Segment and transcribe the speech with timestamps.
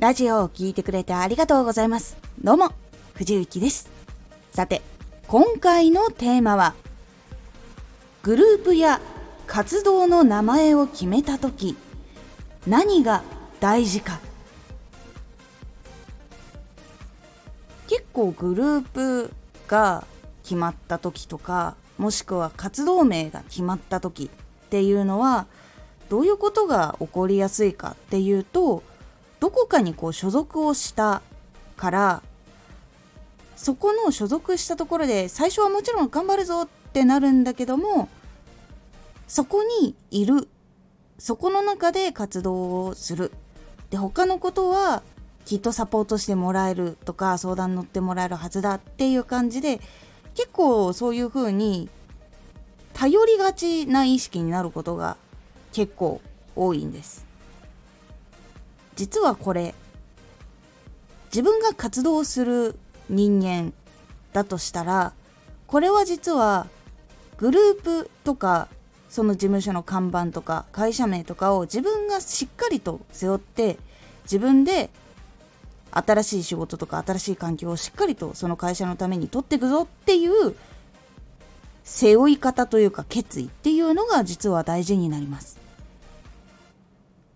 [0.00, 2.16] ラジオを聴いてくれてありがとうございます。
[2.42, 2.72] どうも、
[3.12, 3.90] 藤幸です。
[4.50, 4.80] さて、
[5.28, 6.74] 今回のテーマは、
[8.22, 8.98] グループや
[9.46, 11.76] 活動の名前を決めたとき、
[12.66, 13.22] 何が
[13.60, 14.20] 大事か。
[17.86, 19.34] 結構グループ
[19.68, 20.06] が
[20.44, 24.30] 決まった時とか、もしくは活動名が決まった時
[24.64, 25.44] っていうのは、
[26.08, 28.82] どういうことが起こりやすいかっていうと、
[29.40, 31.22] どこかにこう所属をした
[31.76, 32.22] から
[33.56, 38.08] そこの所属したところで最初はもちろん頑張るぞってなるんだけども
[39.26, 40.48] そこにいる
[41.18, 43.32] そこの中で活動をする
[43.90, 45.02] で他のことは
[45.44, 49.80] きっとサポートしてもらえるとか相談乗ってもらえるはずだっていう感じで
[50.34, 51.88] 結構そういう風に
[52.92, 55.16] 頼りがちな意識になることが
[55.72, 56.20] 結構
[56.56, 57.29] 多いんです。
[58.96, 59.74] 実はこれ
[61.26, 63.72] 自分が活動する人間
[64.32, 65.12] だとしたら
[65.66, 66.66] これは実は
[67.38, 68.68] グループとか
[69.08, 73.78] その事務所の看板とか会社名とかを自分がしっかりと背負って
[74.24, 74.90] 自分で
[75.92, 80.54] 新しい仕事とか新しい環境をしっかりとその会社のために取っていくぞっていう
[81.84, 85.59] 背負い方というか決意っていうのが実は大事になります。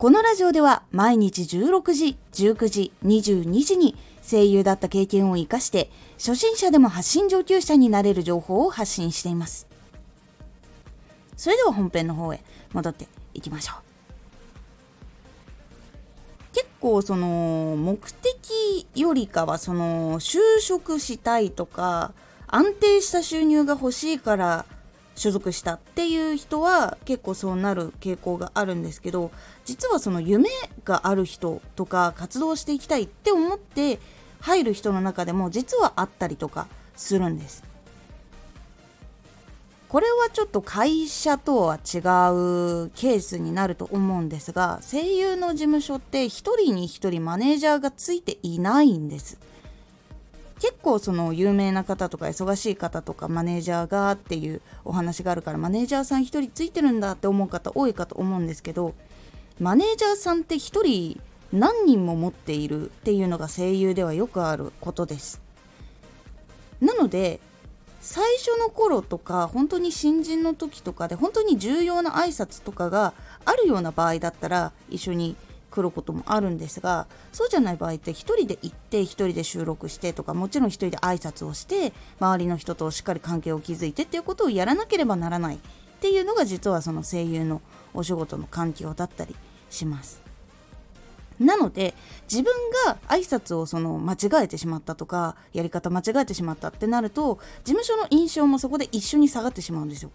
[0.00, 9.66] このラジオでは毎日16時、19時、22時に声優だった経験を活かして初心者でも発信上級者になれる情報を発信しています。
[11.36, 12.40] それでは本編の方へ
[12.72, 13.76] 戻っていきましょう。
[16.54, 22.14] 結構その目的よりかはその就職したいとか
[22.46, 24.64] 安定した収入が欲しいから
[25.14, 29.30] 所属したっていう人は結構そうなる傾向があるんですけど
[29.64, 30.48] 実はその夢
[30.84, 33.98] がある人とか活動していきたいって思って
[34.40, 36.66] 入る人の中でも実はあったりとか
[36.96, 37.70] するんです。
[39.88, 49.36] これはちょっと会社とは違うケースになると思うんですが声優の事務所って1人に1人マネージャーがついていないんです。
[50.60, 58.94] 結構その有名な方とか忙しい方とかマネージャーがっていうお話があるからマネージャーさん1人ついてるんだって思う方多いかと思うんですけど
[59.58, 61.20] マネージャーさんって1人
[61.52, 65.40] 何人も持っているっていうのが声優ではよくあることです。
[66.80, 67.40] なので
[68.00, 73.12] 最初の頃とか本当に新人の時とかで本当に重要な挨拶とかが
[73.44, 75.36] あるような場合だったら一緒に
[75.70, 85.58] 来ることもあるんですがそうじゃない場合って1人で行って1人で収録してとかもちろん1人で挨拶をして周りの人としっかり関係を築いてっていうことをやらなければならないっ
[86.00, 87.60] ていうのが実はその声優の
[87.94, 89.36] お仕事の環境だったり
[89.68, 90.22] します。
[91.38, 91.94] なので
[92.30, 92.52] 自分
[92.86, 100.10] が挨拶をその間違えてしまったとかやり方間違えてしまったってなると事務所の印象もそこで一緒に下がってしまうんですよ。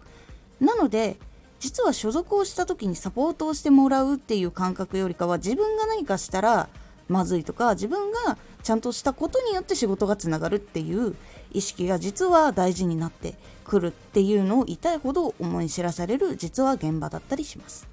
[0.60, 1.18] なので
[1.66, 6.68] 実は所属をした時にサポートをしてもらうっていう感覚よりかは自分が何かしたら
[7.08, 11.16] まずいとか自分がちゃんとしたことによって仕事がつながるっていう
[11.50, 13.34] 意識が実は大事になって
[13.64, 17.88] くるっていうのを痛いほど思い知らされる実は現場だったりします。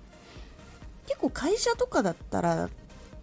[1.08, 2.70] 結構会社とかだったら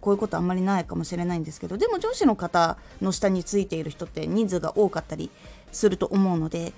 [0.01, 5.29] こういうことあんまりないかもしれないんですけどでも上司の方の下についている人って人数が多かったり
[5.71, 6.73] すると思うので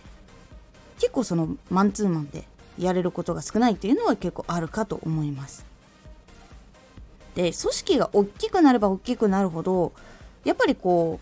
[0.99, 2.43] 結構そのマンツーマンで
[2.77, 5.65] やれることが少ないっていうのは結構あるかと思います。
[7.35, 9.93] で組織が大きくなれば大きくなるほど
[10.43, 11.19] やっぱりこ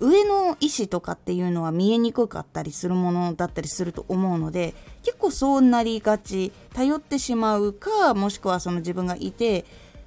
[0.00, 9.64] う上の意思とかっていうのは見えにくかったりするものだったりすると思うので結構そうなりがち頼ってしまうかもしくはその自分がいて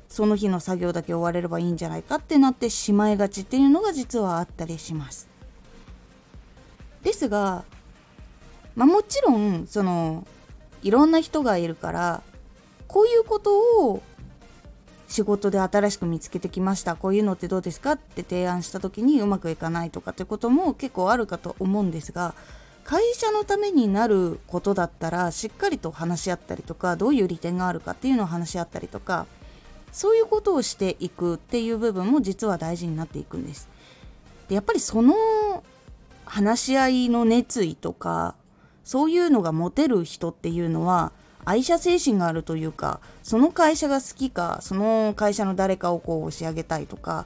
[0.09, 5.27] その日の作業だけ終われればいいんじゃないかってなってしまいがちっていうのが実はあったりします。
[7.03, 7.63] ですが、
[8.75, 10.27] まあ、もちろんその
[10.85, 12.21] いろんな人がいるから
[12.87, 14.03] こういうことを
[15.07, 22.35] 仕事で新しく見つけてきましたこういうのってどうですかって提案した時にうまくいかないとかってことも結構あるかと思うんですが
[22.83, 29.25] 会社のためになることだったらしっかりと話し合ったりとかどういう利点があるかっていうのを話し合ったりとか
[29.91, 33.69] そういうことをしていくっていう部分も実は大事になっていくんです。
[34.49, 35.15] でやっぱりその
[36.25, 38.35] 話し合いの熱意とか
[38.85, 41.11] そういうのが持てる人っていうのは
[41.43, 47.25] 愛社精神があるというかその会社が好きかその会社の誰かをこう押し上げたいとか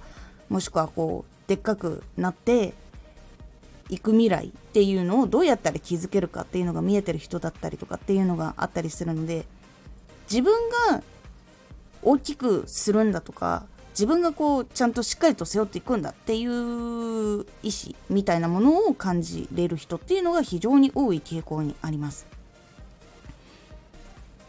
[0.50, 2.74] もしくはこうでっかくなって
[3.90, 9.46] いく未来っていうのをどうやったら気づけるかっていうのが見えてる人だったりとかっていうのがあったりするので
[10.30, 10.54] 自分
[10.90, 11.02] が
[12.02, 13.66] 大きくするんだとか
[14.00, 22.25] 自分がこうちゃんとしっかりと背負っていくんだっていう意志みたいなものを感じれる人っていうのが非常に多い傾向にあります。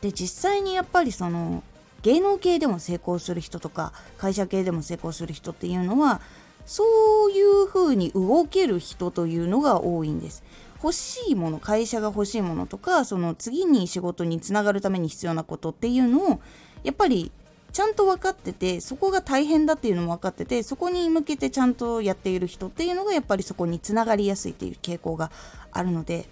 [0.02, 1.64] で実際にやっぱりその
[2.02, 6.20] 芸能系でも成功する人とか会社系でも成功する人っていうのは
[6.64, 6.84] そ
[7.26, 10.44] ういう風に動ける人というのが多いんです。
[10.80, 16.40] 欲しいもの会社が欲しいものとかその次に仕事につながるために必要なことっていうのを
[16.84, 17.32] やっぱり
[17.72, 25.30] ちゃんと分かっててそこが大変だっていうのも分かっててそこに向けてちゃんとやっている人っていうのがやっぱりそこにつながりやすいっていう傾向が
[25.72, 26.26] あるので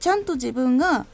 [0.00, 1.06] ちゃんと自分が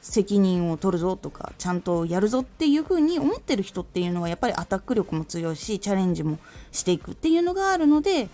[0.00, 6.38] 責任を取るぞとかちゃんとやるぞっていう風に思ってる人っていうのはやっぱりアタック力も強いしチャレンジも
[6.72, 8.28] していくっていうのがあるので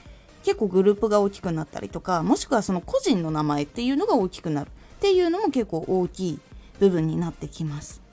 [0.44, 6.38] 結構グループが大きくなったりとかもしくはその個人の名前っていうのが大きくなるっていうのも結構大きい
[6.80, 8.07] 部分になってきます。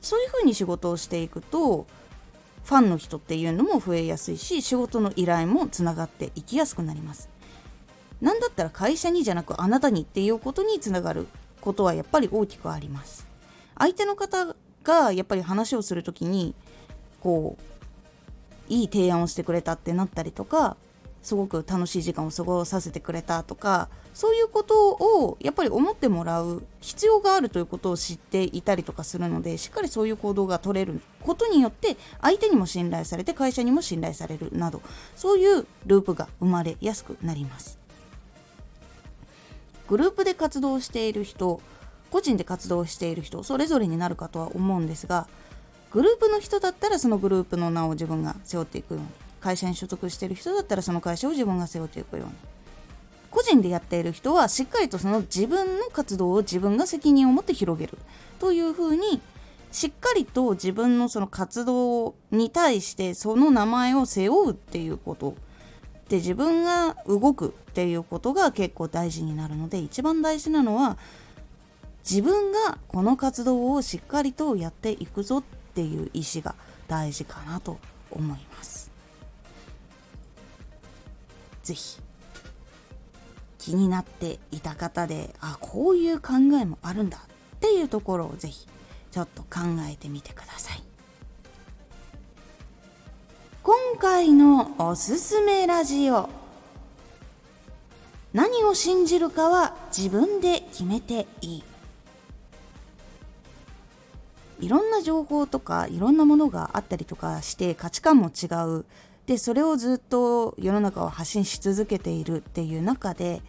[0.00, 1.86] そういう風に仕事をしていくと
[2.64, 7.28] ファンの人っていうのも増えやすいし仕事の依頼もつながっていきやすくなります。
[8.20, 11.26] なんだったら会社にじゃなくあなたにっていうことにつながる
[11.60, 13.26] ことはやっぱり大きくあります。
[13.78, 14.54] 相手の方
[14.84, 16.54] がやっぱり話をする時に
[17.20, 20.76] こういい提案をしてくれたってなったりとか
[21.22, 34.82] すごく楽しい時間を過ごさせてくれたとかそういうことをやっぱり思ってもらう必要があるということを知っていたりとかするのでしっかりそういう行動が取れることによって相手にも信頼されて会社にも信頼されるなど
[35.14, 37.78] そういうループが生まれやすくなります。
[39.88, 41.60] グループで活動している人
[42.10, 45.26] 個人で活動している人それぞれになるかとは思うんですが
[45.90, 49.06] グループの人だったらそのグループの名を自分が背負っていくように
[49.40, 52.32] 会社に所属してる人だったらその会社を自分が背負っていくように
[53.30, 57.96] 個人でやっている人はしっかりとその自分の活動を自分が責任を持って広げる
[58.38, 59.20] というふうに
[59.70, 65.34] しっかりと自分のその活動に対してその名前を背負うっていうこと
[66.08, 70.98] で自分が動くっていうことが結構大事になるので一番大事なのは
[72.08, 75.42] 自分がこの活動をしっかりとやっていくぞっ
[75.74, 76.56] ていう意思が
[76.88, 77.78] 大事かなと
[78.10, 78.89] 思います。
[81.74, 82.02] 是非
[83.58, 88.66] 気になっていた方であこういう考えもあるんだっていうところを是非
[89.10, 90.82] ちょっと考えてみてください。
[93.62, 96.30] 今回のおすすめラジオ。
[98.32, 101.64] 何を信じるかは自分で決めていい。
[104.60, 108.46] いろんな情報とかいろんなものがあったりとかして価値観も違
[108.78, 108.84] う。
[109.30, 113.42] でそれをずっと世の中を発信し続けているっていう中で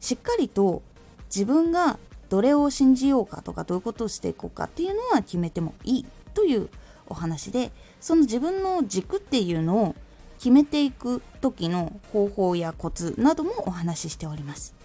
[0.00, 0.80] しっかりと
[1.26, 1.98] 自分が
[2.30, 6.70] どれを信じようかとかどういうことをしていこうかっていうのは決めてもいいという
[7.08, 9.94] お話でその自分の軸っていうのを
[10.38, 14.79] 決めていく時の方法やコツなどもお話ししております。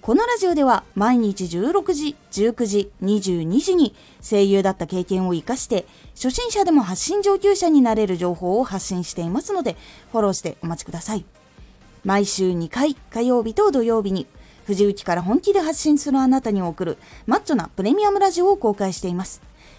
[0.00, 9.76] このラジオでは毎日16時、19時、22時に声優だった経験を活かして初心者でも発信上級者になれる情報を発信していますので
[10.12, 11.24] フォローしてお待ちください。
[12.04, 14.26] 毎週2回火曜日と土曜日に
[14.66, 19.42] 藤雪から本気で発信するあなたに送るマッチョなプレミアムラジオを公開しています。